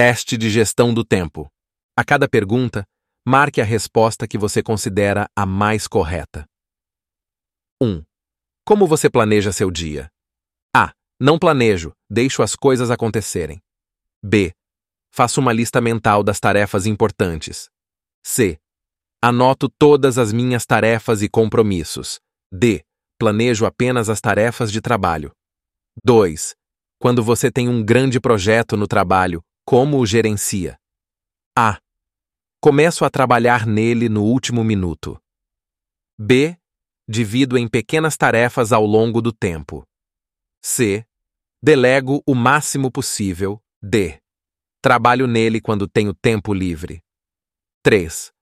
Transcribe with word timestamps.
Teste 0.00 0.36
de 0.36 0.48
gestão 0.48 0.94
do 0.94 1.04
tempo. 1.04 1.50
A 1.96 2.04
cada 2.04 2.28
pergunta, 2.28 2.84
marque 3.26 3.60
a 3.60 3.64
resposta 3.64 4.28
que 4.28 4.38
você 4.38 4.62
considera 4.62 5.28
a 5.34 5.44
mais 5.44 5.88
correta. 5.88 6.46
1. 7.82 8.04
Como 8.64 8.86
você 8.86 9.10
planeja 9.10 9.50
seu 9.50 9.72
dia? 9.72 10.08
A. 10.72 10.92
Não 11.20 11.36
planejo, 11.36 11.90
deixo 12.08 12.44
as 12.44 12.54
coisas 12.54 12.92
acontecerem. 12.92 13.60
B. 14.24 14.52
Faço 15.12 15.40
uma 15.40 15.52
lista 15.52 15.80
mental 15.80 16.22
das 16.22 16.38
tarefas 16.38 16.86
importantes. 16.86 17.68
C. 18.24 18.56
Anoto 19.20 19.68
todas 19.68 20.16
as 20.16 20.32
minhas 20.32 20.64
tarefas 20.64 21.22
e 21.22 21.28
compromissos. 21.28 22.20
D. 22.52 22.84
Planejo 23.18 23.66
apenas 23.66 24.08
as 24.08 24.20
tarefas 24.20 24.70
de 24.70 24.80
trabalho. 24.80 25.32
2. 26.04 26.54
Quando 27.00 27.20
você 27.20 27.50
tem 27.50 27.68
um 27.68 27.84
grande 27.84 28.20
projeto 28.20 28.76
no 28.76 28.86
trabalho, 28.86 29.42
como 29.68 29.98
o 29.98 30.06
gerencia? 30.06 30.80
A. 31.54 31.78
Começo 32.58 33.04
a 33.04 33.10
trabalhar 33.10 33.66
nele 33.66 34.08
no 34.08 34.24
último 34.24 34.64
minuto. 34.64 35.20
B. 36.18 36.56
Divido 37.06 37.58
em 37.58 37.68
pequenas 37.68 38.16
tarefas 38.16 38.72
ao 38.72 38.86
longo 38.86 39.20
do 39.20 39.30
tempo. 39.30 39.86
C. 40.64 41.04
Delego 41.62 42.22
o 42.26 42.34
máximo 42.34 42.90
possível. 42.90 43.62
D. 43.82 44.18
Trabalho 44.80 45.26
nele 45.26 45.60
quando 45.60 45.86
tenho 45.86 46.14
tempo 46.14 46.54
livre. 46.54 47.02
3. 47.82 48.32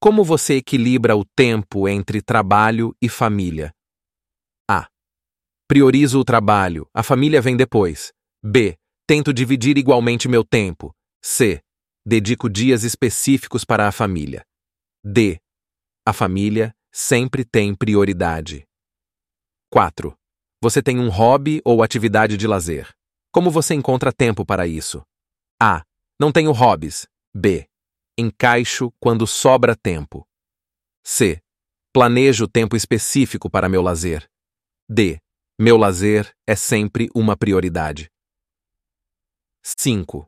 Como 0.00 0.24
você 0.24 0.54
equilibra 0.54 1.14
o 1.14 1.26
tempo 1.36 1.86
entre 1.86 2.22
trabalho 2.22 2.96
e 3.02 3.08
família? 3.10 3.70
A. 4.66 4.88
Priorizo 5.68 6.20
o 6.20 6.24
trabalho, 6.24 6.88
a 6.94 7.02
família 7.02 7.42
vem 7.42 7.54
depois. 7.54 8.14
B. 8.42 8.78
Tento 9.06 9.34
dividir 9.34 9.76
igualmente 9.76 10.28
meu 10.28 10.42
tempo. 10.42 10.94
C. 11.22 11.62
Dedico 12.06 12.48
dias 12.48 12.84
específicos 12.84 13.62
para 13.62 13.86
a 13.86 13.92
família. 13.92 14.46
D. 15.04 15.38
A 16.06 16.12
família 16.14 16.74
sempre 16.90 17.44
tem 17.44 17.74
prioridade. 17.74 18.66
4. 19.70 20.16
Você 20.62 20.82
tem 20.82 20.98
um 20.98 21.10
hobby 21.10 21.60
ou 21.66 21.82
atividade 21.82 22.38
de 22.38 22.46
lazer. 22.46 22.94
Como 23.30 23.50
você 23.50 23.74
encontra 23.74 24.10
tempo 24.10 24.42
para 24.42 24.66
isso? 24.66 25.02
A. 25.60 25.84
Não 26.18 26.32
tenho 26.32 26.52
hobbies. 26.52 27.06
B. 27.36 27.68
Encaixo 28.16 28.90
quando 28.98 29.26
sobra 29.26 29.76
tempo. 29.76 30.26
C. 31.04 31.42
Planejo 31.92 32.48
tempo 32.48 32.74
específico 32.74 33.50
para 33.50 33.68
meu 33.68 33.82
lazer. 33.82 34.26
D. 34.88 35.20
Meu 35.60 35.76
lazer 35.76 36.34
é 36.46 36.56
sempre 36.56 37.10
uma 37.14 37.36
prioridade. 37.36 38.10
5. 39.84 40.26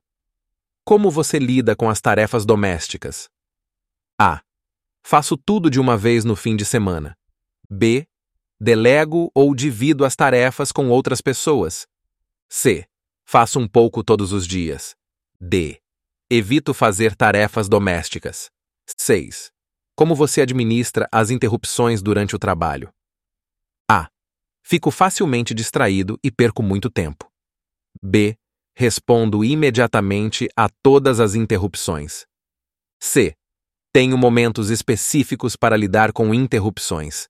Como 0.84 1.10
você 1.10 1.38
lida 1.38 1.74
com 1.74 1.88
as 1.88 1.98
tarefas 1.98 2.44
domésticas? 2.44 3.30
A. 4.20 4.42
Faço 5.02 5.34
tudo 5.34 5.70
de 5.70 5.80
uma 5.80 5.96
vez 5.96 6.26
no 6.26 6.36
fim 6.36 6.54
de 6.54 6.66
semana. 6.66 7.16
B. 7.70 8.06
Delego 8.60 9.30
ou 9.34 9.54
divido 9.54 10.04
as 10.04 10.14
tarefas 10.14 10.70
com 10.70 10.90
outras 10.90 11.22
pessoas. 11.22 11.86
C. 12.50 12.86
Faço 13.24 13.58
um 13.58 13.66
pouco 13.66 14.04
todos 14.04 14.30
os 14.30 14.46
dias. 14.46 14.94
D. 15.40 15.80
Evito 16.28 16.74
fazer 16.74 17.16
tarefas 17.16 17.66
domésticas. 17.66 18.50
6. 18.94 19.50
Como 19.94 20.14
você 20.14 20.42
administra 20.42 21.08
as 21.10 21.30
interrupções 21.30 22.02
durante 22.02 22.36
o 22.36 22.38
trabalho? 22.38 22.92
A. 23.90 24.10
Fico 24.62 24.90
facilmente 24.90 25.54
distraído 25.54 26.20
e 26.22 26.30
perco 26.30 26.62
muito 26.62 26.90
tempo. 26.90 27.32
B. 28.02 28.36
Respondo 28.78 29.42
imediatamente 29.42 30.48
a 30.54 30.68
todas 30.82 31.18
as 31.18 31.34
interrupções. 31.34 32.26
C. 33.02 33.34
Tenho 33.90 34.18
momentos 34.18 34.68
específicos 34.68 35.56
para 35.56 35.78
lidar 35.78 36.12
com 36.12 36.34
interrupções. 36.34 37.26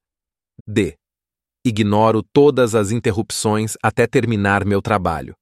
D. 0.66 0.98
Ignoro 1.64 2.20
todas 2.32 2.74
as 2.74 2.90
interrupções 2.90 3.76
até 3.80 4.08
terminar 4.08 4.64
meu 4.64 4.82
trabalho. 4.82 5.36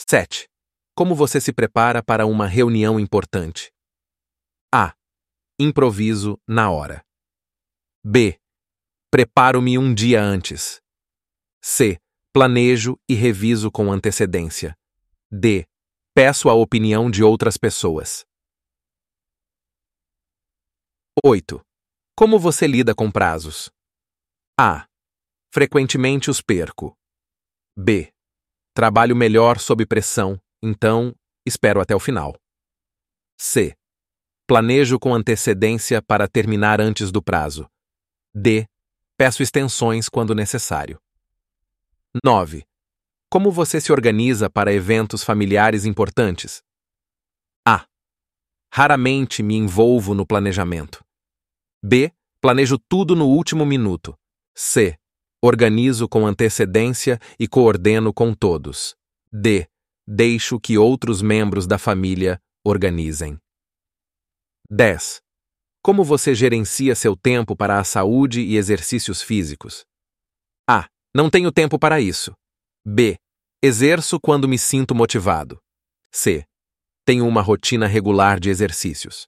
7. 0.00 0.48
Como 0.96 1.14
você 1.14 1.40
se 1.40 1.52
prepara 1.52 2.02
para 2.02 2.26
uma 2.26 2.48
reunião 2.48 2.98
importante? 2.98 3.70
A. 4.74 4.94
Improviso 5.60 6.36
na 6.44 6.72
hora. 6.72 7.04
B. 8.04 8.36
Preparo-me 9.12 9.78
um 9.78 9.94
dia 9.94 10.20
antes. 10.20 10.80
C. 11.62 12.00
Planejo 12.32 12.98
e 13.08 13.14
reviso 13.14 13.70
com 13.70 13.92
antecedência. 13.92 14.76
D. 15.36 15.66
Peço 16.14 16.48
a 16.48 16.54
opinião 16.54 17.10
de 17.10 17.24
outras 17.24 17.56
pessoas. 17.56 18.24
8. 21.24 21.60
Como 22.16 22.38
você 22.38 22.68
lida 22.68 22.94
com 22.94 23.10
prazos? 23.10 23.68
A. 24.56 24.86
Frequentemente 25.52 26.30
os 26.30 26.40
perco. 26.40 26.96
B. 27.76 28.12
Trabalho 28.72 29.16
melhor 29.16 29.58
sob 29.58 29.84
pressão, 29.84 30.40
então 30.62 31.12
espero 31.44 31.80
até 31.80 31.96
o 31.96 32.00
final. 32.00 32.40
C. 33.36 33.76
Planejo 34.46 35.00
com 35.00 35.12
antecedência 35.12 36.00
para 36.00 36.28
terminar 36.28 36.80
antes 36.80 37.10
do 37.10 37.20
prazo. 37.20 37.68
D. 38.32 38.66
Peço 39.16 39.42
extensões 39.42 40.08
quando 40.08 40.32
necessário. 40.32 41.00
9. 42.24 42.64
Como 43.34 43.50
você 43.50 43.80
se 43.80 43.90
organiza 43.90 44.48
para 44.48 44.72
eventos 44.72 45.24
familiares 45.24 45.84
importantes? 45.84 46.62
A. 47.66 47.84
Raramente 48.72 49.42
me 49.42 49.56
envolvo 49.56 50.14
no 50.14 50.24
planejamento. 50.24 51.04
B. 51.82 52.12
Planejo 52.40 52.78
tudo 52.78 53.16
no 53.16 53.26
último 53.26 53.66
minuto. 53.66 54.16
C. 54.54 54.96
Organizo 55.42 56.08
com 56.08 56.24
antecedência 56.24 57.18
e 57.36 57.48
coordeno 57.48 58.14
com 58.14 58.32
todos. 58.32 58.94
D. 59.32 59.66
Deixo 60.06 60.60
que 60.60 60.78
outros 60.78 61.20
membros 61.20 61.66
da 61.66 61.76
família 61.76 62.40
organizem. 62.64 63.36
10. 64.70 65.20
Como 65.82 66.04
você 66.04 66.36
gerencia 66.36 66.94
seu 66.94 67.16
tempo 67.16 67.56
para 67.56 67.80
a 67.80 67.84
saúde 67.84 68.42
e 68.42 68.56
exercícios 68.56 69.20
físicos? 69.20 69.84
A. 70.70 70.88
Não 71.12 71.28
tenho 71.28 71.50
tempo 71.50 71.80
para 71.80 72.00
isso. 72.00 72.32
B. 72.86 73.18
Exerço 73.66 74.20
quando 74.20 74.46
me 74.46 74.58
sinto 74.58 74.94
motivado. 74.94 75.58
C. 76.12 76.44
Tenho 77.02 77.26
uma 77.26 77.40
rotina 77.40 77.86
regular 77.86 78.38
de 78.38 78.50
exercícios. 78.50 79.26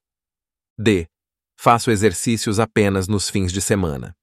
D. 0.79 1.07
Faço 1.59 1.91
exercícios 1.91 2.61
apenas 2.61 3.09
nos 3.09 3.31
fins 3.31 3.51
de 3.51 3.63
semana. 3.63 4.15